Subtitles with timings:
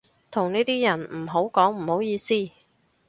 [0.31, 2.33] 同呢啲人唔好講唔好意思